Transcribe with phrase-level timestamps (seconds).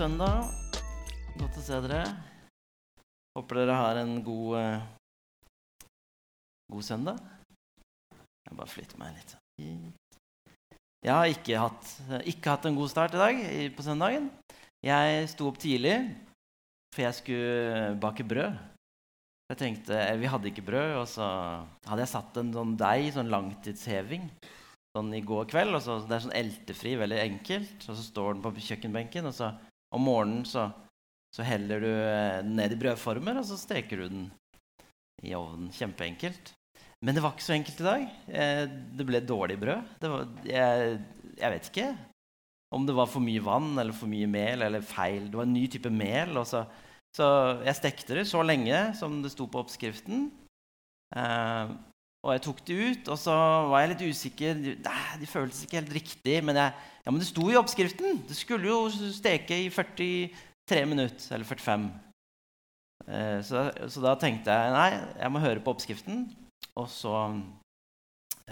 [0.00, 0.46] søndag.
[1.36, 2.04] Godt å se dere.
[3.36, 5.84] Håper dere har en god, uh,
[6.72, 7.18] god søndag.
[8.46, 9.34] Jeg bare flytter meg litt.
[11.04, 11.92] Jeg har ikke hatt,
[12.32, 13.44] ikke hatt en god start i dag
[13.76, 14.32] på søndagen.
[14.84, 15.98] Jeg sto opp tidlig,
[16.94, 18.56] for jeg skulle bake brød.
[19.52, 21.26] Jeg tenkte, eh, Vi hadde ikke brød, og så
[21.84, 24.30] hadde jeg satt en sånn deig, sånn langtidsheving,
[24.96, 25.76] sånn i går kveld.
[25.76, 27.84] Og så, det er sånn eltefri, veldig enkelt.
[27.84, 29.52] Og så står den på kjøkkenbenken, og så
[29.94, 30.68] om morgenen så,
[31.34, 34.26] så heller du eh, den ned i brødformer, og så steker du den
[35.26, 35.70] i ovnen.
[35.74, 36.54] Kjempeenkelt.
[37.04, 38.06] Men det var ikke så enkelt i dag.
[38.28, 38.62] Eh,
[38.98, 39.92] det ble dårlig brød.
[40.04, 40.96] Var, jeg,
[41.40, 41.90] jeg vet ikke
[42.70, 45.26] om det var for mye vann eller for mye mel eller feil.
[45.30, 46.38] Det var en ny type mel.
[46.46, 46.62] Så,
[47.16, 47.26] så
[47.66, 50.28] jeg stekte det så lenge som det sto på oppskriften.
[51.16, 51.72] Eh,
[52.20, 53.34] og jeg tok det ut, og så
[53.70, 54.58] var jeg litt usikker.
[54.84, 56.34] Nei, de føltes ikke helt riktig.
[56.44, 58.20] Men, jeg, ja, men det sto i oppskriften!
[58.28, 61.30] Det skulle jo steke i 43 minutter.
[61.32, 61.86] Eller 45.
[63.08, 66.26] Eh, så, så da tenkte jeg nei, jeg må høre på oppskriften.
[66.76, 67.14] Og så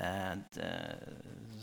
[0.01, 0.71] eh, det,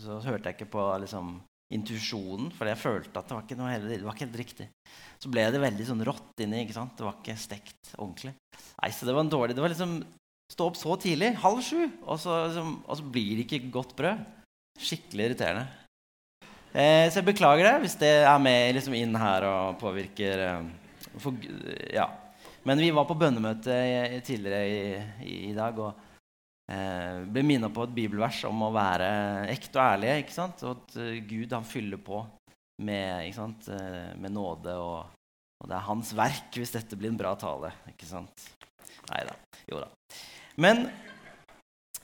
[0.04, 1.40] Så hørte jeg ikke på liksom,
[1.74, 4.70] intuisjonen, for jeg følte at det var ikke heller, det var ikke helt riktig.
[5.18, 6.62] Så ble det veldig sånn rått inni.
[6.68, 6.94] ikke sant?
[7.00, 8.36] Det var ikke stekt ordentlig.
[8.54, 9.98] Nei, så det var en dårlig, det var liksom
[10.52, 13.96] Stå opp så tidlig, halv sju, og så, liksom, og så blir det ikke godt
[13.98, 14.22] brød.
[14.78, 15.66] Skikkelig irriterende.
[16.76, 20.66] Eh, så jeg beklager det hvis det er med liksom, inn her og påvirker eh,
[21.24, 21.38] for,
[21.96, 22.10] ja.
[22.68, 23.78] Men vi var på bønnemøte
[24.26, 24.82] tidligere i,
[25.24, 25.94] i, i dag og
[26.68, 29.08] eh, ble minnet på et bibelvers om å være
[29.54, 30.20] ekte og ærlige.
[30.26, 30.66] ikke sant?
[30.66, 32.26] Og at eh, Gud han fyller på
[32.84, 33.70] med, ikke sant?
[33.72, 35.14] Eh, med nåde, og,
[35.62, 37.72] og det er hans verk hvis dette blir en bra tale.
[37.94, 38.50] ikke sant?
[39.14, 39.38] Nei da.
[39.72, 39.95] Jo da.
[40.56, 40.88] Men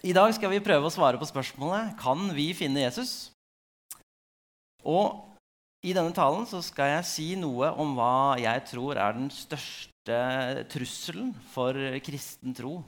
[0.03, 3.31] i dag skal vi prøve å svare på spørsmålet Kan vi finne Jesus.
[4.83, 5.21] Og
[5.85, 10.17] i denne talen så skal jeg si noe om hva jeg tror er den største
[10.69, 12.79] trusselen for kristen tro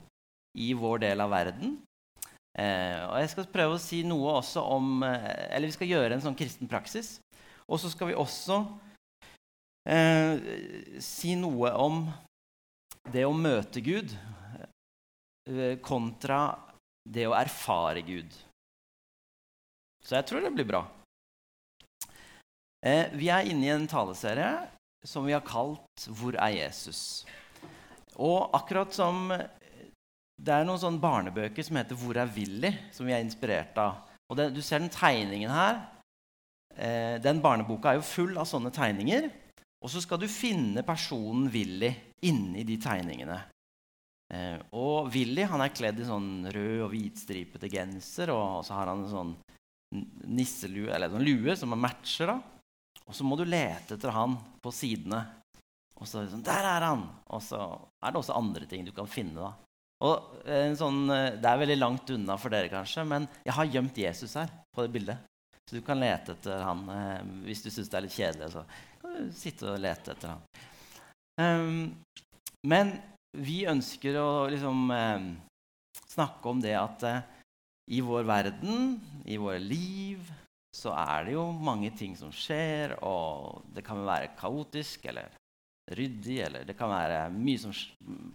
[0.58, 1.78] i vår del av verden.
[2.54, 5.24] Eh, og jeg skal prøve å si noe også om eh,
[5.56, 7.16] Eller vi skal gjøre en sånn kristen praksis.
[7.66, 8.60] Og så skal vi også
[9.90, 12.04] eh, si noe om
[13.10, 14.14] det å møte Gud
[15.84, 16.54] kontra
[17.04, 18.32] det å erfare Gud.
[20.04, 20.82] Så jeg tror det blir bra.
[22.84, 24.66] Eh, vi er inne i en taleserie
[25.04, 27.24] som vi har kalt 'Hvor er Jesus?'
[28.16, 29.32] Og akkurat som
[30.36, 34.02] det er noen sånne barnebøker som heter 'Hvor er Willy?', som vi er inspirert av.
[34.28, 35.88] Og det, Du ser den tegningen her.
[36.76, 39.30] Eh, den barneboka er jo full av sånne tegninger.
[39.82, 43.53] Og så skal du finne personen Willy inni de tegningene.
[44.32, 48.92] Eh, og Willy han er kledd i sånn rød og hvitstripete genser, og så har
[48.92, 49.34] han en sånn
[50.26, 52.32] nisselue, eller en lue som matcher.
[52.32, 52.38] da.
[53.04, 55.20] Og så må du lete etter han på sidene.
[56.00, 57.04] Og så er det sånn, Der er han!
[57.30, 57.60] Og så
[58.02, 59.36] er det også andre ting du kan finne.
[59.40, 59.52] da.
[60.04, 63.64] Og en sånn, eh, Det er veldig langt unna for dere, kanskje, men jeg har
[63.66, 65.18] gjemt Jesus her på det bildet.
[65.68, 68.50] Så du kan lete etter han eh, hvis du syns det er litt kjedelig.
[68.52, 68.64] så
[69.00, 70.42] kan du sitte og lete etter han.
[71.40, 71.96] Um,
[72.62, 72.92] men
[73.34, 75.28] vi ønsker å liksom eh,
[76.14, 77.22] snakke om det at eh,
[77.94, 80.24] i vår verden, i våre liv,
[80.74, 85.34] så er det jo mange ting som skjer, og det kan være kaotisk eller
[85.94, 87.74] ryddig, eller det kan være mye, som,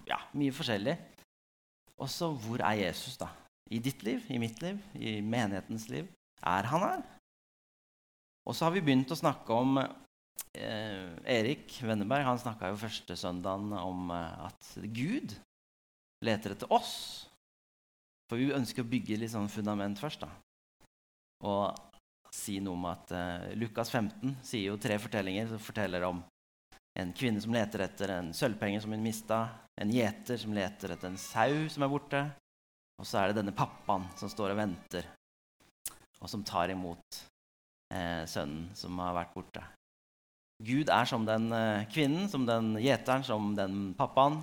[0.08, 0.96] ja, mye forskjellig.
[2.00, 3.32] Og så hvor er Jesus, da?
[3.70, 6.08] I ditt liv, i mitt liv, i menighetens liv?
[6.46, 7.02] Er han her?
[8.48, 9.82] Og så har vi begynt å snakke om
[10.60, 15.36] Erik Wenneberg han snakka jo første søndagen om eh, at Gud
[16.26, 16.94] leter etter oss.
[18.30, 20.26] For vi ønsker å bygge litt sånn fundament først.
[20.26, 20.32] da.
[21.50, 26.22] Og si noe om at eh, Lukas 15 sier jo tre fortellinger som forteller om
[27.00, 29.40] en kvinne som leter etter en sølvpenge som hun mista,
[29.80, 32.24] en gjeter som leter etter en sau som er borte,
[33.00, 35.08] og så er det denne pappaen som står og venter,
[36.20, 37.22] og som tar imot
[37.94, 39.64] eh, sønnen som har vært borte.
[40.60, 44.42] Gud er som den eh, kvinnen, som den gjeteren, som den pappaen,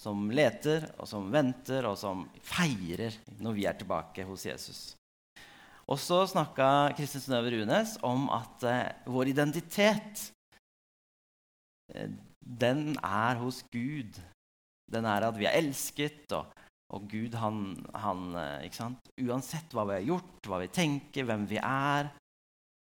[0.00, 4.80] som leter, og som venter, og som feirer når vi er tilbake hos Jesus.
[5.86, 10.24] Og så snakka Kristin Synnøve Runes om at eh, vår identitet
[11.94, 12.10] eh,
[12.40, 14.18] den er hos Gud.
[14.90, 16.48] Den er at vi er elsket, og,
[16.94, 18.82] og Gud han, han eh?
[19.26, 22.10] Uansett hva vi har gjort, hva vi tenker, hvem vi er,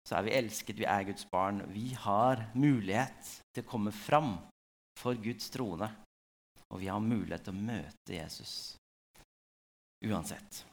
[0.06, 1.62] så er vi elsket, vi er Guds barn.
[1.70, 4.35] Vi har mulighet til å komme fram
[4.99, 5.91] for Guds trone.
[6.70, 8.55] Og vi har mulighet til å møte Jesus
[10.06, 10.64] uansett.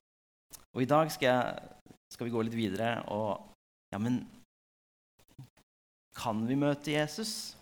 [0.76, 3.54] Og i dag skal, jeg, skal vi gå litt videre og
[3.92, 4.26] Ja, men
[6.18, 7.56] Kan vi møte Jesus?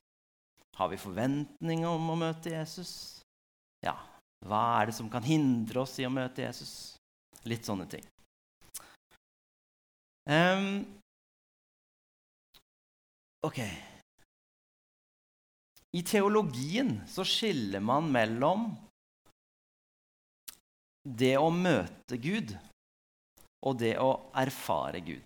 [0.77, 3.21] Har vi forventninger om å møte Jesus?
[3.83, 3.93] Ja,
[4.47, 6.95] hva er det som kan hindre oss i å møte Jesus?
[7.45, 8.05] Litt sånne ting.
[10.25, 10.85] Um,
[13.45, 13.59] ok
[15.95, 18.67] I teologien så skiller man mellom
[21.05, 22.55] det å møte Gud
[23.65, 25.23] og det å erfare Gud.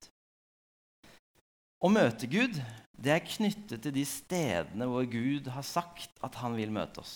[1.79, 2.59] Å møte Gud
[2.99, 7.15] det er knyttet til de stedene hvor Gud har sagt at han vil møte oss.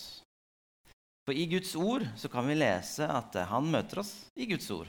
[1.24, 4.88] For i Guds ord så kan vi lese at han møter oss i Guds ord.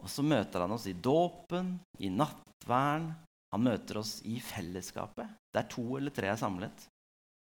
[0.00, 3.12] Og så møter han oss i dåpen, i nattverden.
[3.50, 6.86] Han møter oss i fellesskapet, der to eller tre er samlet.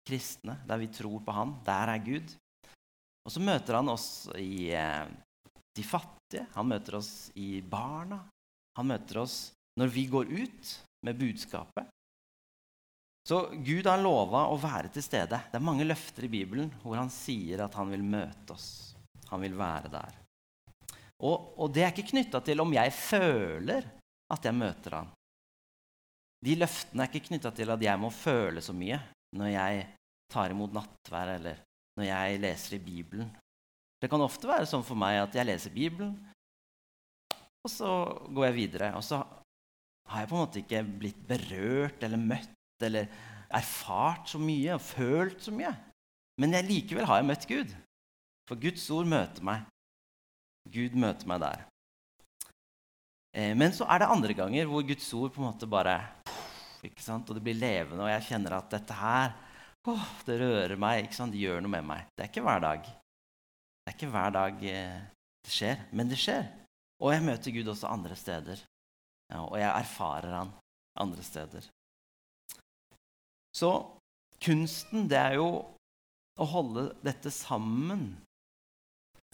[0.08, 1.56] Kristne, der vi tror på han.
[1.66, 2.36] Der er Gud.
[3.26, 5.10] Og så møter han oss i eh,
[5.76, 6.46] de fattige.
[6.54, 8.22] Han møter oss i barna.
[8.78, 9.38] Han møter oss
[9.78, 10.74] når vi går ut
[11.06, 11.90] med budskapet.
[13.28, 15.42] Så Gud har lova å være til stede.
[15.50, 18.70] Det er mange løfter i Bibelen hvor han sier at han vil møte oss.
[19.34, 20.16] Han vil være der.
[21.26, 23.90] Og, og det er ikke knytta til om jeg føler
[24.32, 25.12] at jeg møter han.
[26.46, 29.00] De løftene er ikke knytta til at jeg må føle så mye
[29.38, 29.86] når jeg
[30.32, 31.62] tar imot nattvær eller
[31.98, 33.30] når jeg leser i Bibelen.
[33.98, 36.14] Det kan ofte være sånn for meg at jeg leser Bibelen,
[37.66, 37.94] og så
[38.32, 38.92] går jeg videre.
[38.96, 39.20] Og så
[40.08, 43.10] har jeg på en måte ikke blitt berørt eller møtt eller
[43.58, 45.74] erfart så mye og følt så mye.
[46.38, 47.74] Men jeg, likevel har jeg møtt Gud.
[48.48, 49.66] For Guds ord møter meg.
[50.72, 51.66] Gud møter meg der.
[53.38, 56.00] Eh, men så er det andre ganger hvor Guds ord på en måte bare
[56.86, 57.30] ikke sant?
[57.30, 59.36] Og det blir levende, og jeg kjenner at dette her
[59.88, 61.06] åh, det rører meg.
[61.06, 61.36] ikke sant?
[61.36, 62.08] Det gjør noe med meg.
[62.16, 62.88] Det er ikke hver dag.
[62.88, 64.98] Det er ikke hver dag eh,
[65.46, 66.48] det skjer, men det skjer.
[67.04, 68.64] Og jeg møter Gud også andre steder.
[69.32, 70.54] Ja, og jeg erfarer han
[70.98, 71.68] andre steder.
[73.56, 73.72] Så
[74.44, 75.50] kunsten, det er jo
[76.38, 78.10] å holde dette sammen.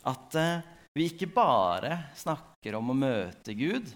[0.08, 3.90] At eh, vi ikke bare snakker om å møte Gud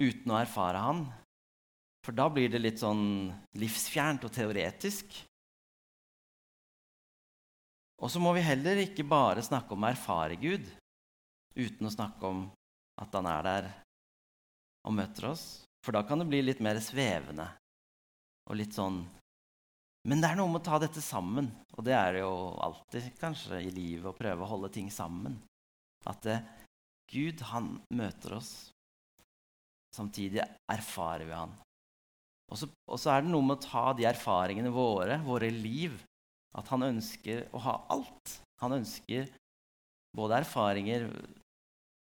[0.00, 1.04] uten å erfare Han.
[2.00, 3.28] For da blir det litt sånn
[3.60, 5.04] livsfjernt og teoretisk.
[8.00, 10.64] Og så må vi heller ikke bare snakke om å erfare Gud
[11.58, 12.46] uten å snakke om
[13.00, 13.68] at han er der
[14.88, 15.44] og møter oss.
[15.84, 17.50] For da kan det bli litt mer svevende
[18.48, 19.02] og litt sånn
[20.08, 21.50] Men det er noe med å ta dette sammen.
[21.76, 25.36] Og det er det jo alltid kanskje i livet å prøve å holde ting sammen.
[26.08, 26.44] At eh,
[27.10, 28.70] Gud, han møter oss.
[29.96, 31.52] Samtidig erfarer vi han.
[32.50, 35.94] Og så er det noe med å ta de erfaringene våre, våre liv,
[36.58, 38.40] at han ønsker å ha alt.
[38.62, 39.28] Han ønsker
[40.16, 41.06] både erfaringer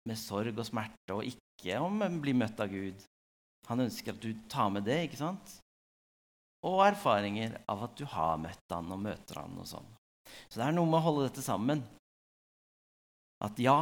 [0.08, 3.02] med sorg og smerte og ikke om å bli møtt av Gud.
[3.68, 5.02] Han ønsker at du tar med det.
[5.04, 5.58] ikke sant?
[6.66, 9.88] Og erfaringer av at du har møtt han og møter han og sånn.
[10.48, 11.82] Så det er noe med å holde dette sammen.
[13.44, 13.78] At ja,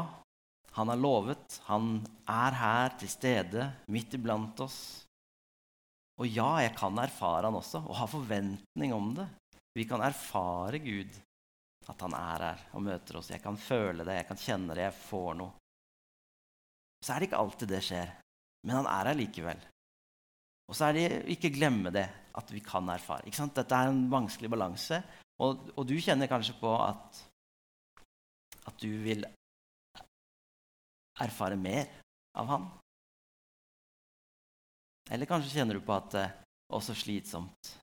[0.76, 1.61] han har lovet.
[1.70, 4.81] Han er her til stede, midt iblant oss.
[6.20, 9.26] Og ja, jeg kan erfare han også, og ha forventning om det.
[9.76, 11.12] Vi kan erfare Gud,
[11.87, 13.32] at han er her og møter oss.
[13.32, 15.56] Jeg kan føle det, jeg kan kjenne det, jeg får noe.
[17.05, 18.12] Så er det ikke alltid det skjer,
[18.64, 19.61] men han er her likevel.
[20.67, 23.28] Og så er det ikke glemme det, at vi kan erfare.
[23.31, 25.00] Dette er en vanskelig balanse.
[25.40, 27.20] Og, og, du kjenner kanskje på at,
[28.69, 29.26] at du vil
[31.20, 31.88] erfare mer
[32.36, 32.66] av han.
[35.12, 36.26] Eller kanskje kjenner du på at det
[36.76, 37.76] også slitsomt.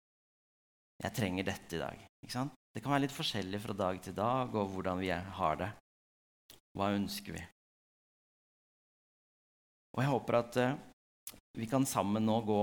[1.03, 2.03] Jeg trenger dette i dag.
[2.73, 5.69] Det kan være litt forskjellig fra dag til dag og hvordan vi har det.
[6.73, 7.43] Hva ønsker vi?
[9.93, 10.77] Og jeg håper at eh,
[11.59, 12.59] vi kan sammen nå gå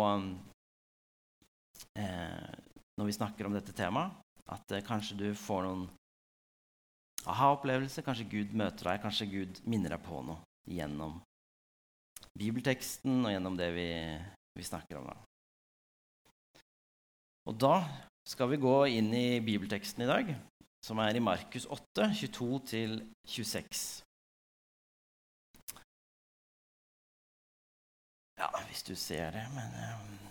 [1.98, 2.50] eh,
[3.00, 4.12] Når vi snakker om dette temaet,
[4.50, 5.86] at eh, kanskje du får noen
[7.30, 8.04] aha-opplevelser.
[8.06, 11.18] Kanskje Gud møter deg, kanskje Gud minner deg på noe gjennom
[12.38, 13.88] bibelteksten og gjennom det vi,
[14.56, 15.10] vi snakker om.
[15.10, 16.60] Da.
[17.50, 17.74] Og da
[18.28, 20.34] skal vi gå inn i bibelteksten i dag,
[20.86, 23.82] som er i Markus 8, 22-26.
[28.40, 30.29] Ja, hvis du ser det, men um...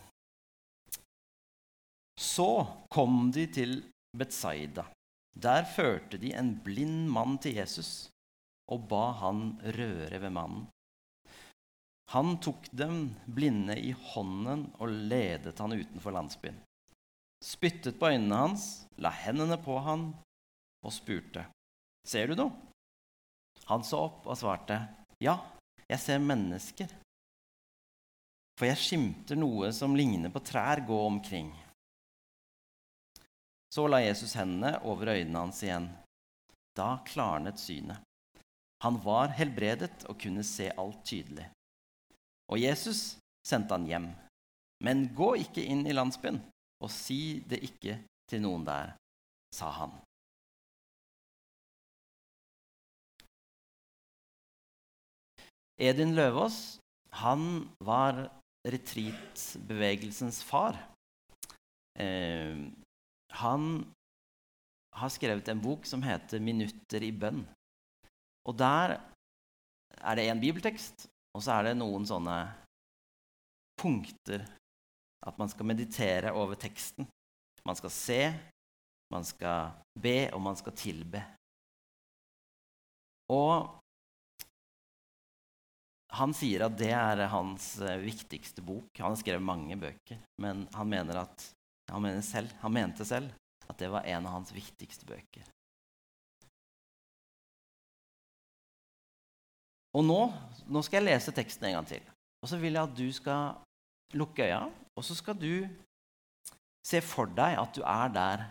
[2.20, 3.78] Så kom de til
[4.18, 4.84] Betsaida.
[5.40, 8.10] Der førte de en blind mann til Jesus
[8.70, 10.68] og ba han røre ved mannen.
[12.12, 16.58] Han tok dem blinde i hånden og ledet han utenfor landsbyen.
[17.46, 18.66] Spyttet på øynene hans,
[18.98, 20.10] la hendene på han
[20.84, 21.46] og spurte,
[22.04, 22.56] 'Ser du noe?'
[23.70, 24.76] Han så opp og svarte,
[25.22, 25.38] 'Ja,
[25.88, 26.96] jeg ser mennesker.'
[28.58, 31.54] For jeg skimter noe som ligner på trær, gå omkring.
[33.70, 35.90] Så la Jesus hendene over øynene hans igjen.
[36.78, 38.02] Da klarnet synet.
[38.84, 41.46] Han var helbredet og kunne se alt tydelig.
[42.50, 44.10] Og Jesus sendte han hjem.
[44.84, 46.40] Men gå ikke inn i landsbyen,
[46.80, 47.98] og si det ikke
[48.32, 48.94] til noen der,
[49.52, 49.98] sa han.
[55.80, 56.80] Edin Løvaas
[57.20, 57.44] han
[57.84, 58.30] var
[58.68, 60.78] retreat-bevegelsens far.
[62.00, 62.56] Eh,
[63.30, 63.94] han
[64.96, 67.46] har skrevet en bok som heter 'Minutter i bønn'.
[68.48, 68.98] Og der
[70.02, 72.38] er det en bibeltekst, og så er det noen sånne
[73.78, 74.46] punkter
[75.28, 77.08] at man skal meditere over teksten.
[77.68, 78.22] Man skal se,
[79.12, 81.22] man skal be, og man skal tilbe.
[83.30, 83.80] Og
[86.18, 88.90] han sier at det er hans eh, viktigste bok.
[88.98, 91.50] Han har skrevet mange bøker, men han, mener at,
[91.90, 93.32] han, mener selv, han mente selv
[93.70, 95.46] at det var en av hans viktigste bøker.
[99.98, 100.20] Og nå,
[100.70, 102.04] nå skal jeg lese teksten en gang til.
[102.40, 104.62] Og så vil jeg at du skal lukke øya,
[104.98, 105.66] og så skal du
[106.86, 108.46] se for deg at du er der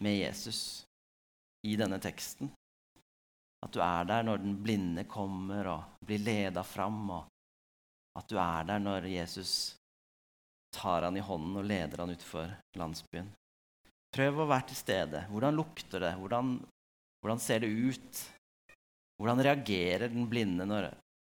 [0.00, 0.60] med Jesus
[1.66, 2.52] i denne teksten.
[3.64, 7.24] At du er der når den blinde kommer og blir leda fram, og
[8.16, 9.74] at du er der når Jesus
[10.76, 13.28] tar han i hånden og leder han utfor landsbyen.
[14.16, 15.24] Prøv å være til stede.
[15.32, 16.12] Hvordan lukter det?
[16.20, 16.56] Hvordan,
[17.24, 18.22] hvordan ser det ut?
[19.16, 20.90] Hvordan reagerer den blinde når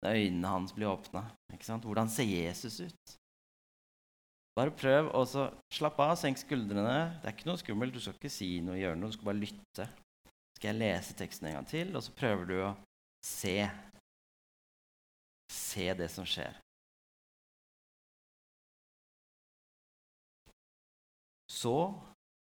[0.06, 1.26] øynene hans blir åpna?
[1.50, 3.16] Hvordan ser Jesus ut?
[4.60, 5.24] Bare prøv å
[5.72, 7.20] slappe av, senk skuldrene.
[7.22, 7.96] Det er ikke noe skummelt.
[7.96, 9.12] Du skal ikke si noe, gjøre noe.
[9.12, 9.88] Du skal bare lytte
[10.60, 12.74] skal jeg lese teksten en gang til, og så prøver du å
[13.26, 13.62] se
[15.50, 16.54] Se det som skjer.
[21.62, 21.78] Så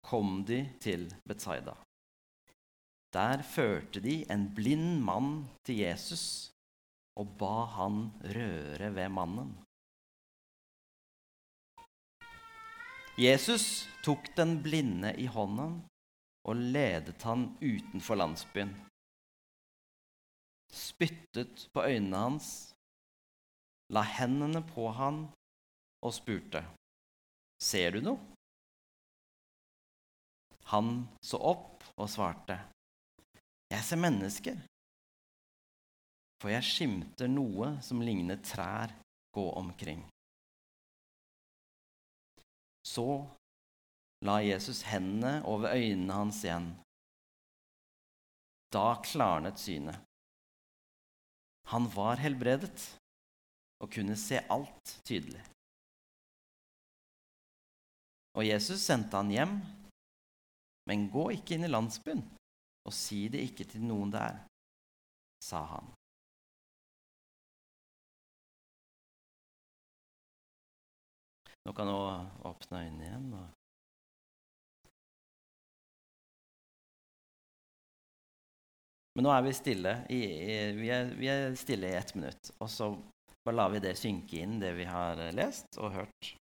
[0.01, 1.75] kom de til Betsaida.
[3.13, 6.25] Der førte de en blind mann til Jesus
[7.19, 7.99] og ba han
[8.35, 9.53] røre ved mannen.
[13.17, 15.77] Jesus tok den blinde i hånden
[16.49, 18.73] og ledet han utenfor landsbyen.
[20.73, 22.47] Spyttet på øynene hans,
[23.95, 25.27] la hendene på han
[26.03, 26.65] og spurte,
[27.61, 28.34] Ser du noe?
[30.71, 32.57] Han så opp og svarte,
[33.69, 34.57] Jeg ser mennesker,
[36.41, 38.93] for jeg skimter noe som ligner trær
[39.35, 40.03] gå omkring.
[42.85, 43.05] Så
[44.25, 46.69] la Jesus hendene over øynene hans igjen.
[48.73, 49.97] Da klarnet synet.
[51.71, 52.77] Han var helbredet
[53.81, 55.41] og kunne se alt tydelig.
[58.35, 59.55] Og Jesus sendte han hjem,
[60.89, 62.23] men gå ikke inn i landsbyen
[62.85, 64.37] og si det ikke til noen der,
[65.41, 65.93] sa han.
[71.65, 71.95] Nå kan du
[72.45, 73.29] åpne øynene igjen.
[79.15, 80.21] Men nå er vi stille i,
[80.77, 82.51] vi er, vi er stille i ett minutt.
[82.59, 82.91] Og så
[83.45, 86.35] bare lar vi det synke inn, det vi har lest og hørt.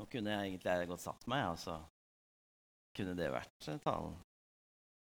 [0.00, 1.78] Nå kunne jeg egentlig godt satt meg, og så
[2.94, 4.14] kunne det vært eh, talen.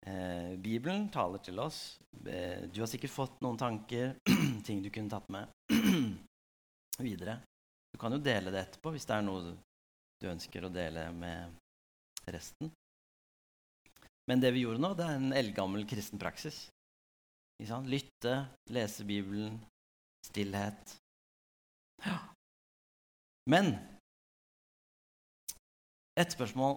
[0.06, 1.98] Eh, Bibelen taler til oss.
[2.26, 4.14] Eh, du har sikkert fått noen tanker,
[4.66, 5.50] ting du kunne tatt med
[7.08, 7.40] videre.
[7.92, 9.54] Du kan jo dele det etterpå hvis det er noe
[10.18, 11.58] du ønsker å dele med
[12.30, 12.70] resten.
[14.28, 16.66] Men det vi gjorde nå, det er en eldgammel kristen praksis.
[17.88, 18.34] Lytte,
[18.70, 19.56] lese Bibelen,
[20.26, 20.98] stillhet.
[22.04, 22.18] Ja.
[23.52, 23.72] Men
[26.18, 26.76] et spørsmål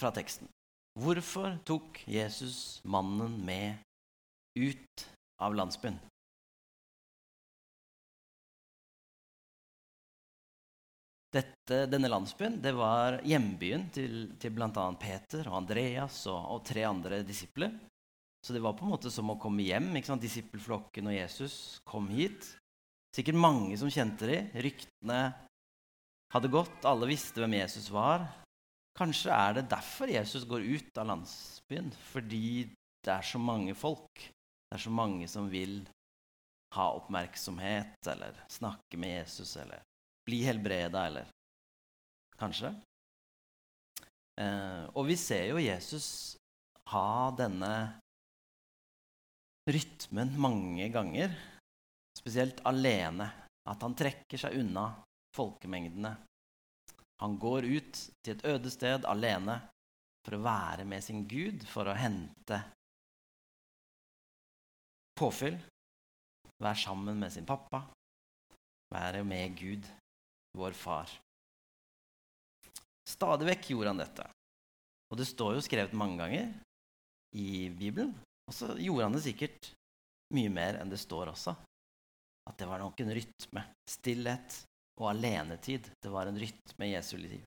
[0.00, 0.48] fra teksten.
[0.96, 3.80] Hvorfor tok Jesus mannen med
[4.56, 5.06] ut
[5.44, 5.98] av landsbyen?
[11.36, 14.70] Dette, denne landsbyen det var hjembyen til, til bl.a.
[15.00, 17.74] Peter og Andreas og, og, tre andre disipler.
[18.40, 19.90] Så det var på en måte som å komme hjem.
[20.22, 22.46] Disippelflokken og Jesus kom hit.
[23.16, 24.48] Sikkert mange som kjente dem.
[24.64, 25.20] Ryktene
[26.32, 26.86] hadde gått.
[26.88, 28.24] Alle visste hvem Jesus var.
[28.96, 31.90] Kanskje er det derfor Jesus går ut av landsbyen.
[32.12, 32.64] Fordi
[33.04, 34.24] det er så mange folk.
[34.66, 35.82] Det er så mange som vil
[36.76, 39.84] ha oppmerksomhet eller snakke med Jesus eller
[40.26, 41.28] bli helbreda, eller
[42.40, 42.72] kanskje.
[44.40, 46.08] Eh, og vi ser jo Jesus
[46.90, 47.72] ha denne
[49.70, 51.32] rytmen mange ganger,
[52.18, 53.30] spesielt alene.
[53.66, 54.92] At han trekker seg unna
[55.34, 56.12] folkemengdene.
[57.22, 59.58] Han går ut til et øde sted alene
[60.26, 62.58] for å være med sin Gud, for å hente
[65.16, 65.56] påfyll.
[66.62, 67.84] Være sammen med sin pappa.
[68.92, 69.86] Være med Gud
[70.56, 71.10] vår far.
[73.06, 74.26] Stadig vekk gjorde han dette.
[75.12, 76.50] Og det står jo skrevet mange ganger
[77.38, 78.12] i Bibelen.
[78.46, 79.70] Og så gjorde han det sikkert
[80.34, 81.54] mye mer enn det står også.
[82.46, 83.62] At det var nok en rytme.
[83.90, 84.60] Stillhet
[84.96, 85.90] og alenetid.
[86.02, 87.42] Det var en rytme i Jesu liv.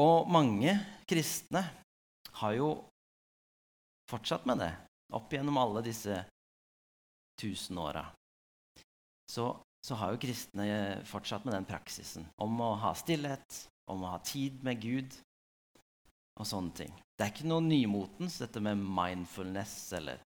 [0.00, 0.74] Og mange
[1.06, 1.62] kristne
[2.40, 2.72] har jo
[4.10, 4.72] fortsatt med det
[5.14, 6.16] opp gjennom alle disse
[7.40, 8.02] tusen åra.
[9.30, 9.52] Så
[9.84, 10.66] så har jo kristne
[11.04, 13.58] fortsatt med den praksisen om å ha stillhet,
[13.92, 15.16] om å ha tid med Gud
[16.40, 16.94] og sånne ting.
[17.12, 20.22] Det er ikke noe nymotens, dette med mindfulness eller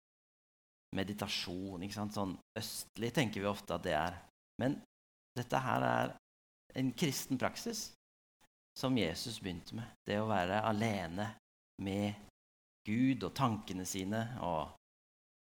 [0.94, 1.82] meditasjon.
[1.82, 2.06] ikke?
[2.14, 4.20] Sånn østlig tenker vi ofte at det er.
[4.62, 4.78] Men
[5.38, 6.14] dette her er
[6.78, 7.88] en kristen praksis
[8.78, 9.96] som Jesus begynte med.
[10.06, 11.30] Det å være alene
[11.82, 12.26] med
[12.86, 14.74] Gud og tankene sine og,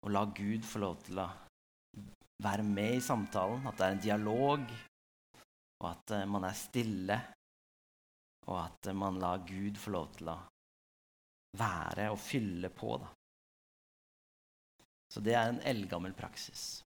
[0.05, 1.29] og la Gud få lov til å
[2.45, 4.65] være med i samtalen, at det er en dialog,
[5.81, 7.19] og at uh, man er stille,
[8.49, 10.39] og at uh, man lar Gud få lov til å
[11.59, 12.97] være og fylle på.
[13.03, 13.13] Da.
[15.15, 16.83] Så det er en eldgammel praksis.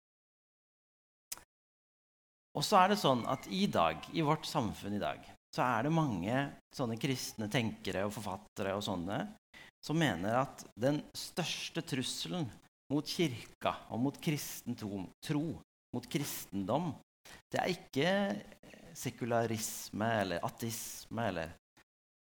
[2.59, 5.23] Og så er det sånn at i dag, i vårt samfunn i dag,
[5.55, 6.39] så er det mange
[6.75, 9.21] sånne kristne tenkere og forfattere og sånne
[9.85, 12.49] som mener at den største trusselen
[12.91, 15.45] mot kirka og mot kristen tro,
[15.95, 16.91] mot kristendom,
[17.53, 18.13] det er ikke
[18.99, 21.53] sekularisme eller ateisme eller,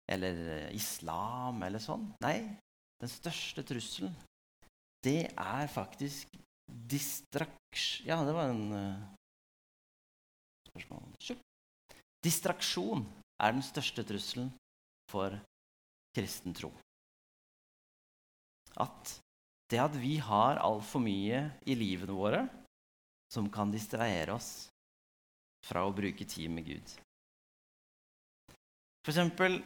[0.08, 2.06] eller islam eller sånn.
[2.24, 2.38] Nei,
[3.04, 4.16] den største trusselen,
[5.04, 6.32] det er faktisk
[6.64, 8.72] distraksjon Ja, det var en
[10.74, 11.40] uh, spørsmål.
[12.24, 13.06] Distraksjon
[13.44, 14.52] er den største trusselen
[15.12, 15.36] for
[16.16, 16.72] kristen tro.
[18.82, 19.18] At
[19.70, 22.44] det at vi har altfor mye i livene våre
[23.34, 24.68] som kan distrahere oss
[25.66, 26.96] fra å bruke tid med Gud.
[29.04, 29.62] For eksempel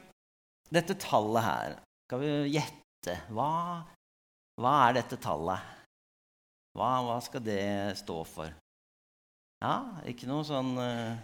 [0.73, 1.75] dette tallet her.
[2.07, 3.17] Skal vi gjette?
[3.31, 3.83] Hva,
[4.59, 5.75] hva er dette tallet?
[6.77, 7.61] Hva, hva, skal det
[7.99, 8.53] stå for?
[9.63, 11.17] Ja, ikke noe sånn uh,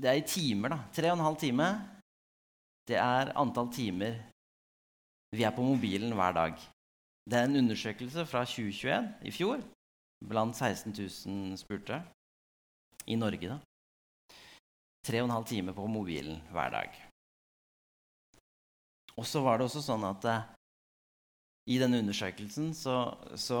[0.00, 0.78] Det er i timer, da.
[0.94, 1.68] Tre og en halv time.
[2.88, 4.18] Det er antall timer
[5.34, 6.58] vi er på mobilen hver dag.
[7.30, 9.62] Det er en undersøkelse fra 2021, i fjor,
[10.28, 12.02] blant 16 000 spurte
[13.06, 13.48] i Norge.
[13.48, 13.58] da.
[15.04, 17.00] Tre og en halv time på mobilen hver dag.
[19.16, 20.46] Og så var det også sånn at eh,
[21.74, 22.96] i denne undersøkelsen så,
[23.38, 23.60] så,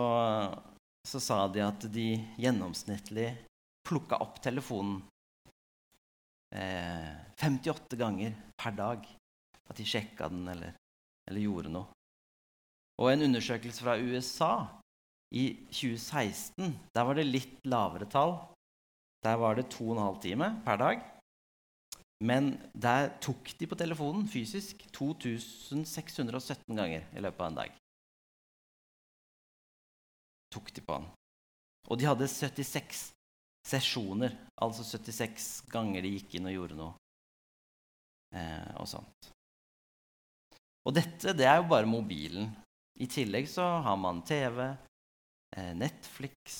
[1.06, 2.08] så, sa de at de
[2.40, 3.28] gjennomsnittlig
[3.84, 5.02] plukka opp telefonen
[6.54, 9.04] eh, 58 ganger per dag.
[9.68, 10.74] At de sjekka den eller,
[11.28, 11.88] eller gjorde noe.
[13.00, 14.54] Og en undersøkelse fra USA
[15.34, 18.36] i 2016, der var det litt lavere tall.
[19.24, 21.02] Der var det 2 12 timer per dag.
[22.24, 27.72] Men der tok de på telefonen fysisk 2617 ganger i løpet av en dag.
[30.54, 31.10] Tok de på han.
[31.90, 33.08] Og de hadde 76
[33.64, 36.94] sesjoner, altså 76 ganger de gikk inn og gjorde noe.
[38.34, 39.30] Eh, og sånt.
[40.84, 42.50] Og dette det er jo bare mobilen.
[43.00, 44.60] I tillegg så har man TV,
[45.56, 46.58] eh, Netflix,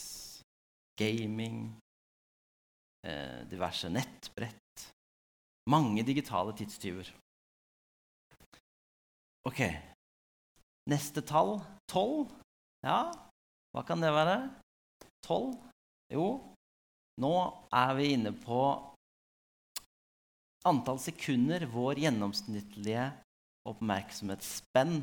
[0.99, 1.75] gaming,
[3.05, 4.89] eh, diverse nettbrett.
[5.71, 7.13] Mange digitale tidstyver.
[9.45, 9.61] Ok.
[10.91, 12.33] Neste tall tolv.
[12.85, 13.13] Ja,
[13.75, 14.39] hva kan det være?
[15.27, 15.57] Tolv?
[16.13, 16.29] Jo,
[17.21, 17.35] nå
[17.75, 18.61] er vi inne på
[20.69, 23.09] antall sekunder vår gjennomsnittlige
[23.69, 25.01] oppmerksomhetsspenn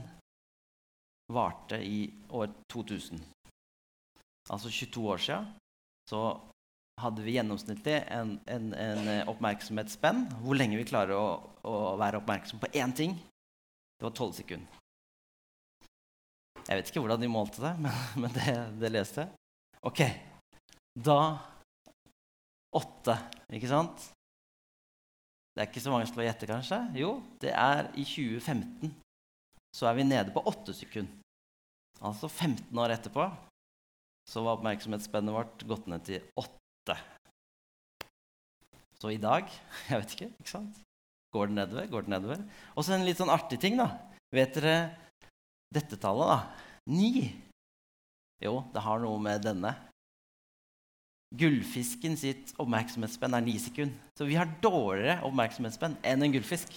[1.34, 3.19] varte i år 2000.
[4.51, 5.51] Altså 22 år siden
[6.10, 6.23] så
[7.01, 10.25] hadde vi gjennomsnittlig en, en, en oppmerksomhetsspenn.
[10.43, 11.27] Hvor lenge vi klarer å,
[11.67, 13.15] å være oppmerksom på én ting.
[13.97, 14.81] Det var 12 sekunder.
[16.71, 19.31] Jeg vet ikke hvordan de målte det, men, men det, det, leste jeg.
[19.84, 19.99] Ok,
[20.95, 21.17] da
[22.79, 23.17] åtte,
[23.51, 24.05] ikke sant?
[25.51, 26.79] Det er ikke så mange som har gjette, kanskje?
[26.95, 27.10] Jo,
[27.43, 28.93] det er i 2015.
[29.75, 31.19] Så er vi nede på åtte sekunder.
[31.99, 33.27] Altså 15 år etterpå
[34.31, 36.95] så var oppmerksomhetsspennet vårt gått ned til åtte.
[38.95, 39.43] Så i dag
[39.89, 40.31] Jeg vet ikke.
[40.39, 40.79] ikke sant?
[41.36, 41.91] Går det nedover?
[41.91, 42.47] Går det nedover?
[42.79, 43.91] Og så en litt sånn artig ting, da.
[44.31, 44.75] Vet dere
[45.73, 46.67] dette tallet, da?
[46.91, 47.31] Ni.
[48.41, 49.73] Jo, det har noe med denne.
[51.38, 53.95] Gullfisken sitt oppmerksomhetsspenn er ni sekunder.
[54.19, 56.73] Så vi har dårligere oppmerksomhetsspenn enn en gullfisk.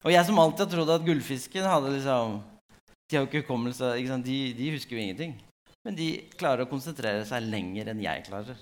[0.00, 2.38] Og jeg som alltid har trodd at gullfisken hadde liksom
[3.10, 3.92] De har jo ikke hukommelse.
[4.24, 5.34] De, de husker jo ingenting.
[5.84, 6.08] Men de
[6.38, 8.58] klarer å konsentrere seg lenger enn jeg klarer.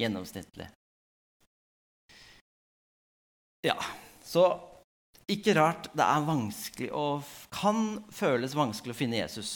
[0.00, 0.66] Gjennomsnittlig.
[3.64, 3.78] Ja,
[4.26, 4.48] så
[5.30, 9.52] ikke rart det er vanskelig og kan føles vanskelig å finne Jesus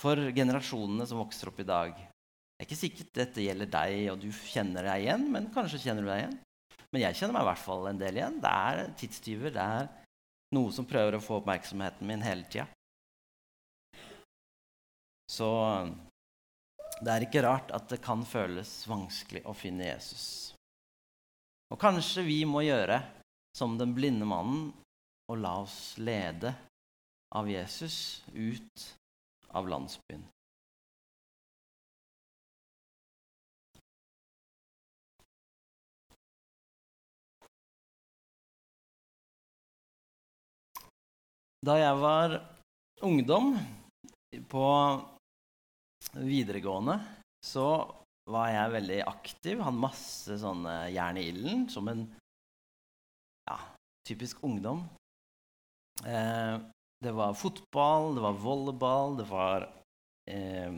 [0.00, 1.92] for generasjonene som vokser opp i dag.
[1.94, 6.04] Det er ikke sikkert dette gjelder deg, og du kjenner deg igjen, men kanskje kjenner
[6.04, 6.36] du deg igjen.
[6.92, 8.40] Men jeg kjenner meg i hvert fall en del igjen.
[8.40, 9.52] Det er tidstyver.
[9.52, 9.88] Det er
[10.56, 12.66] noe som prøver å få oppmerksomheten min hele tida.
[15.30, 15.48] Så
[17.02, 20.54] det er ikke rart at det kan føles vanskelig å finne Jesus.
[21.72, 23.00] Og kanskje vi må gjøre
[23.56, 24.68] som den blinde mannen
[25.30, 26.52] og la oss lede
[27.36, 28.88] av Jesus ut
[29.56, 30.26] av landsbyen.
[41.66, 42.36] Da jeg var
[43.02, 43.56] ungdom
[44.52, 44.66] på
[46.14, 47.00] videregående,
[47.42, 47.66] så
[48.30, 49.64] var jeg veldig aktiv.
[49.64, 52.04] Hadde masse sånne jern i ilden som en
[53.46, 53.58] ja,
[54.08, 54.84] typisk ungdom.
[56.04, 56.60] Eh,
[57.04, 59.68] det var fotball, det var volleyball, det var
[60.30, 60.72] eh,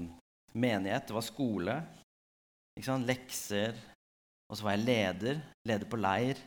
[0.53, 1.79] menighet, det var skole.
[2.79, 3.75] Lekser.
[4.49, 5.41] Og så var jeg leder.
[5.67, 6.39] Leder på leir.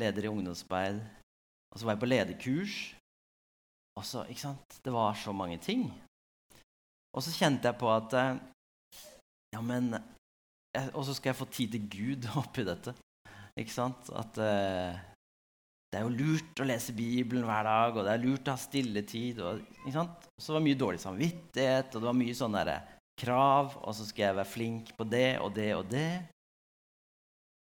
[0.00, 1.00] Leder i ungdomsspeil.
[1.72, 2.76] Og så var jeg på lederkurs.
[3.96, 4.80] Og så, ikke sant?
[4.84, 5.88] Det var så mange ting.
[7.16, 8.38] Og så kjente jeg på at eh,
[9.50, 9.96] Ja, men
[10.94, 12.94] og så skal jeg få tid til Gud oppi dette.
[13.58, 14.10] Ikke sant?
[14.14, 15.09] At uh,
[15.90, 18.62] det er jo lurt å lese Bibelen hver dag, og det er lurt å ha
[18.62, 19.40] stilletid.
[19.42, 19.62] Og?
[20.38, 23.74] Så det mye dårlig samvittighet, og det var mye sånne der, krav.
[23.82, 26.12] Og så skal jeg være flink på det og det og det.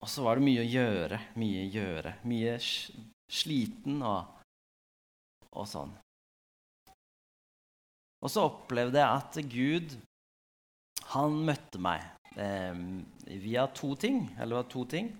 [0.04, 1.20] Og så var det mye å gjøre.
[1.40, 2.12] Mye å gjøre.
[2.28, 4.44] Mye sliten og,
[5.48, 5.96] og sånn.
[8.18, 9.96] Og så opplevde jeg at Gud,
[11.14, 12.04] han møtte meg
[12.36, 12.76] eh,
[13.40, 15.14] via to ting, eller to ting,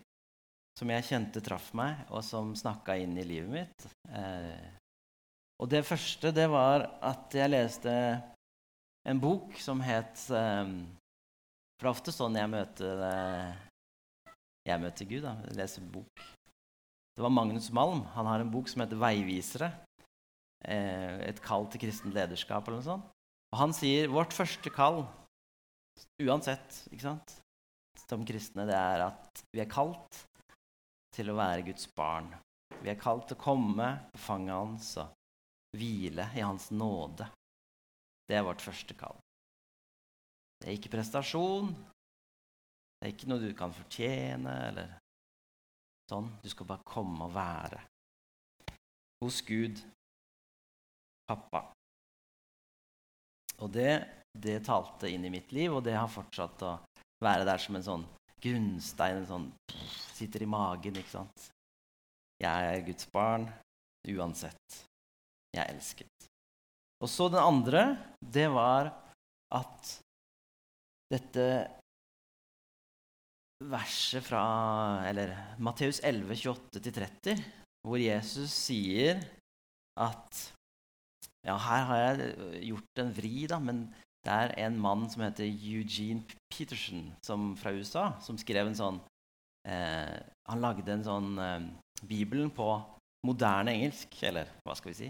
[0.78, 3.86] som jeg kjente traff meg, og som snakka inn i livet mitt.
[4.14, 4.68] Eh,
[5.58, 7.94] og det første, det var at jeg leste
[9.08, 10.70] en bok som het eh,
[11.78, 13.58] For det er ofte sånn jeg møter eh,
[14.68, 15.34] Jeg møter Gud, da.
[15.48, 16.24] Jeg leser bok.
[17.16, 18.04] Det var Magnus Malm.
[18.14, 19.72] Han har en bok som heter 'Veivisere'.
[20.68, 23.10] Eh, et kall til kristent lederskap eller noe sånt.
[23.50, 25.06] Og han sier vårt første kall
[26.22, 27.34] uansett, ikke sant,
[28.06, 30.27] som kristne, det er at vi er kalt
[31.18, 32.30] til å være Guds barn.
[32.78, 37.26] Vi er kalt til å komme på fanget hans og hvile i hans nåde.
[38.28, 39.18] Det er vårt første kall.
[40.58, 41.70] Det er ikke prestasjon.
[42.98, 44.94] Det er ikke noe du kan fortjene eller
[46.10, 46.30] sånn.
[46.42, 47.82] Du skal bare komme og være
[49.22, 49.80] hos Gud,
[51.26, 51.64] pappa.
[53.58, 53.92] Og det
[54.38, 56.76] det talte inn i mitt liv, og det har fortsatt å
[57.24, 58.04] være der som en sånn
[58.42, 59.22] grunnstein.
[59.22, 59.48] En sånn
[60.18, 61.44] Sitter i magen, ikke sant.
[62.42, 63.44] Jeg er Guds barn
[64.08, 64.78] uansett.
[65.54, 66.28] Jeg er elsket.
[66.98, 67.82] Og så den andre,
[68.18, 68.90] det var
[69.54, 69.92] at
[71.12, 71.44] dette
[73.58, 74.42] verset fra
[75.08, 77.42] Eller Matteus 11, 28-30,
[77.86, 79.22] hvor Jesus sier
[79.98, 80.44] at
[81.46, 83.86] Ja, her har jeg gjort en vri, da, men
[84.26, 89.00] Det er en mann som heter Eugene Peterson som, fra USA, som skrev en sånn
[89.68, 90.16] eh,
[90.50, 91.68] Han lagde en sånn eh,
[92.02, 92.68] Bibelen på
[93.26, 95.08] moderne engelsk, eller hva skal vi si?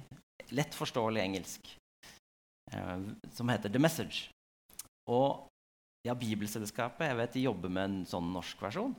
[0.57, 1.75] Lett forståelig engelsk,
[2.73, 2.97] eh,
[3.37, 4.29] som heter The Message.
[5.09, 5.49] Og
[6.07, 8.95] ja, Bibelselskapet jeg vet de jobber med en sånn norsk versjon.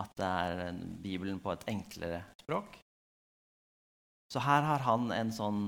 [0.00, 2.78] At det er Bibelen på et enklere språk.
[4.32, 5.62] Så her har han en sånn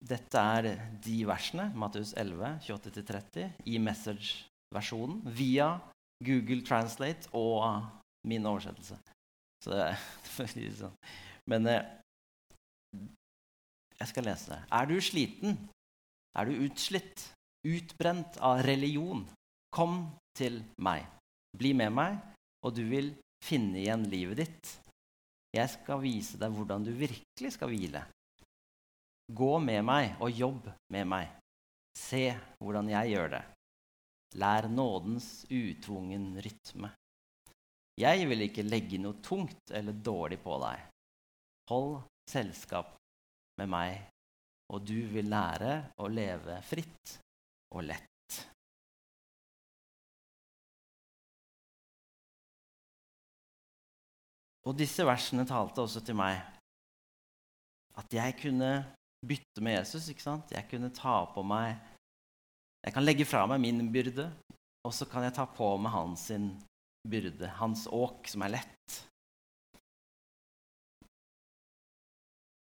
[0.00, 0.68] Dette er
[1.04, 5.74] de versene, Matteus 11, 28-30, i message-versjonen via
[6.24, 7.84] Google Translate og
[8.28, 8.96] min oversettelse.
[9.60, 9.90] Så det,
[10.80, 10.96] sånn.
[11.52, 11.84] Men eh,
[14.00, 14.60] jeg skal lese det.
[14.72, 15.58] Er du sliten?
[16.38, 17.26] Er du utslitt?
[17.68, 19.26] Utbrent av religion?
[19.74, 20.06] Kom
[20.38, 21.04] til meg.
[21.60, 22.16] Bli med meg,
[22.64, 23.12] og du vil
[23.44, 24.72] finne igjen livet ditt.
[25.52, 28.04] Jeg skal vise deg hvordan du virkelig skal hvile.
[29.30, 31.28] Gå med meg og jobb med meg.
[31.94, 33.42] Se hvordan jeg gjør det.
[34.40, 36.90] Lær nådens utvungen rytme.
[38.00, 40.86] Jeg vil ikke legge noe tungt eller dårlig på deg.
[41.70, 41.98] Hold
[42.30, 42.94] selskap
[43.60, 43.98] med meg,
[44.72, 47.18] og du vil lære å leve fritt
[47.74, 48.06] og lett.
[54.68, 56.40] Og disse versene talte også til meg
[58.00, 58.70] at jeg kunne
[59.26, 60.08] bytte med Jesus.
[60.08, 60.52] ikke sant?
[60.54, 61.76] Jeg kunne ta på meg
[62.80, 64.30] Jeg kan legge fra meg min byrde,
[64.88, 66.30] og så kan jeg ta på meg hans
[67.04, 68.94] byrde, hans åk, som er lett.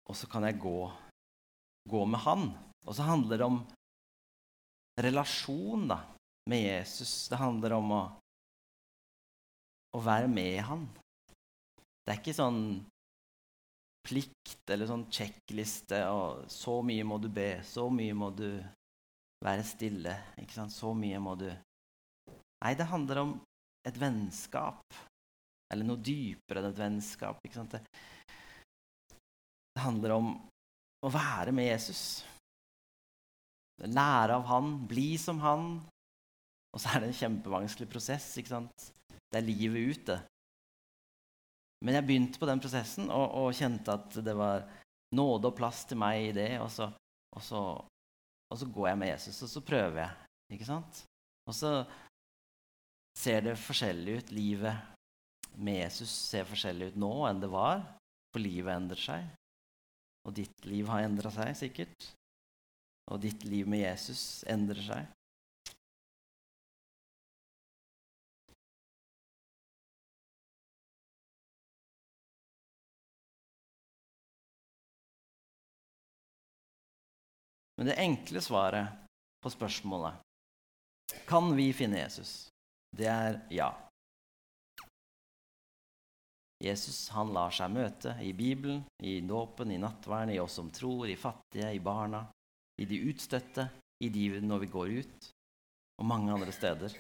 [0.10, 0.92] Og så kan jeg gå,
[1.88, 2.50] gå med han.
[2.84, 3.62] Og så handler det om
[5.00, 6.02] relasjon da,
[6.52, 7.30] med Jesus.
[7.32, 8.04] Det handler om å,
[9.96, 10.88] å være med han.
[12.04, 12.64] Det er ikke sånn
[14.06, 17.62] plikt eller sånn sjekkliste og 'Så mye må du be.
[17.64, 18.64] Så mye må du
[19.44, 20.72] være stille.' Ikke sant?
[20.72, 21.50] Så mye må du
[22.60, 23.42] Nei, det handler om
[23.88, 24.84] et vennskap.
[25.72, 27.38] Eller noe dypere enn et vennskap.
[27.46, 27.72] Ikke sant?
[27.72, 27.82] Det,
[29.76, 30.34] det handler om
[31.06, 32.26] å være med Jesus.
[33.80, 35.70] Lære av han, bli som han.
[36.74, 38.28] Og så er det en kjempevanskelig prosess.
[38.38, 38.90] ikke sant?
[39.08, 40.20] Det er livet ut, det.
[41.86, 44.66] Men jeg begynte på den prosessen og, og, kjente at det var
[45.16, 46.52] nåde og plass til meg i det.
[46.60, 46.90] Og så,
[47.36, 47.64] og så,
[48.50, 50.30] og så går jeg med Jesus, og så prøver jeg.
[50.58, 51.04] Ikke sant?
[51.48, 51.74] Og så
[53.18, 54.34] ser det forskjellig ut.
[54.36, 57.84] Livet med Jesus ser forskjellig ut nå enn det var.
[58.34, 59.30] For livet endrer seg.
[60.28, 62.12] Og ditt liv har endra seg sikkert.
[63.10, 65.08] Og ditt liv med Jesus endrer seg.
[77.80, 78.88] Men det enkle svaret
[79.40, 80.20] på spørsmålet
[81.30, 82.50] kan vi finne Jesus,
[82.92, 83.70] det er ja.
[86.60, 91.08] Jesus han lar seg møte i Bibelen, i dåpen, i nattverden, i oss som tror,
[91.08, 92.26] i fattige, i barna,
[92.84, 93.70] i de utstøtte,
[94.04, 95.32] i de når vi går ut,
[96.04, 97.00] og mange andre steder.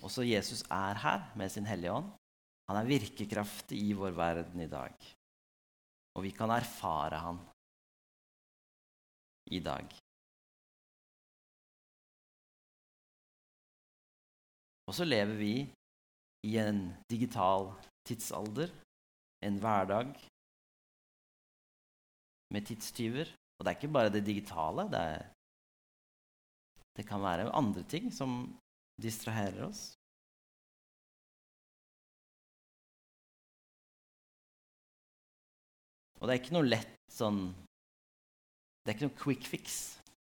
[0.00, 2.08] Også Jesus er her med sin Hellige Ånd.
[2.72, 4.96] Han er virkekraftig i vår verden i dag.
[6.16, 7.44] Og vi kan erfare han
[9.56, 9.86] i dag.
[14.88, 15.54] Og så lever vi
[16.48, 17.70] i en digital
[18.08, 18.72] tidsalder,
[19.46, 20.10] en hverdag
[22.52, 23.30] med tidstyver.
[23.56, 24.88] Og det er ikke bare det digitale.
[24.92, 25.22] Det, er,
[26.96, 28.30] det kan være andre ting som
[29.02, 29.82] distraherer oss.
[36.20, 37.46] Og det er ikke noe lett sånn
[38.82, 39.78] det er ikke noe quick fix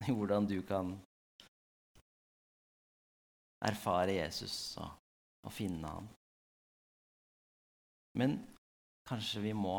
[0.05, 0.93] i hvordan du kan
[3.65, 4.91] erfare Jesus og,
[5.47, 6.09] og finne ham.
[8.19, 8.37] Men
[9.09, 9.79] kanskje vi må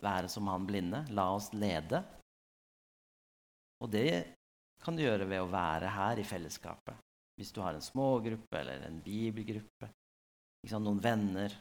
[0.00, 1.04] være som han blinde.
[1.16, 2.02] La oss lede.
[3.80, 4.36] Og det
[4.84, 7.00] kan du gjøre ved å være her i fellesskapet.
[7.40, 9.88] Hvis du har en smågruppe eller en bibelgruppe,
[10.68, 11.56] noen venner.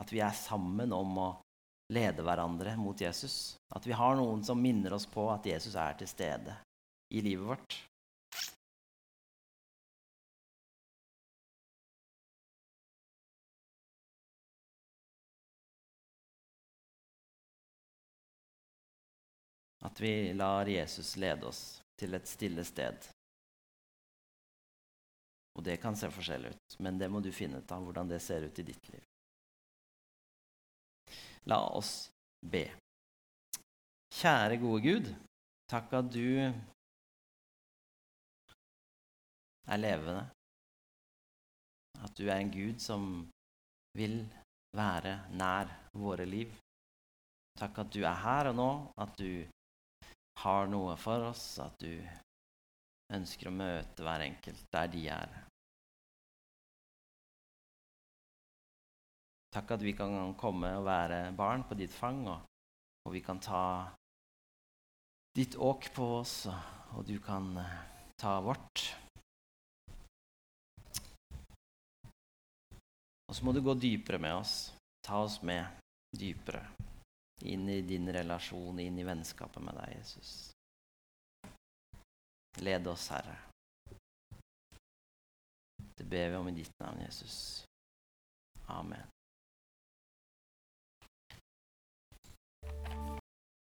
[0.00, 1.28] At vi er sammen om å
[1.90, 3.58] lede hverandre mot Jesus.
[3.74, 6.54] At vi har noen som minner oss på at Jesus er til stede
[7.10, 7.78] i livet vårt.
[19.80, 23.10] At vi lar Jesus lede oss til et stille sted.
[25.58, 28.20] Og det kan se forskjellig ut, men det må du finne ut av hvordan det
[28.22, 29.09] ser ut i ditt liv.
[31.48, 32.10] La oss
[32.42, 32.64] be.
[34.10, 35.06] Kjære, gode Gud,
[35.70, 36.26] takk at du
[39.70, 40.24] er levende.
[42.04, 43.02] At du er en Gud som
[43.96, 44.24] vil
[44.76, 46.52] være nær våre liv.
[47.60, 48.70] Takk at du er her og nå,
[49.04, 49.46] at du
[50.42, 51.92] har noe for oss, at du
[53.12, 55.28] ønsker å møte hver enkelt der de er.
[59.50, 62.44] Takk at vi kan komme og være barn på ditt fang, og,
[63.06, 63.62] og vi kan ta
[65.34, 66.44] ditt åk på oss,
[66.94, 67.74] og du kan eh,
[68.18, 68.84] ta vårt.
[73.30, 74.54] Og så må du gå dypere med oss.
[75.06, 75.66] Ta oss med
[76.18, 76.64] dypere
[77.50, 80.32] inn i din relasjon, inn i vennskapet med deg, Jesus.
[82.60, 83.38] Led oss, Herre.
[85.96, 87.38] Det ber vi om i ditt navn, Jesus.
[88.66, 89.09] Amen.